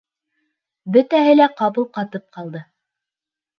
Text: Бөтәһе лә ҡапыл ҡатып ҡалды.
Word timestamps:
Бөтәһе 0.95 1.35
лә 1.37 1.47
ҡапыл 1.61 1.87
ҡатып 1.99 2.27
ҡалды. 2.39 2.65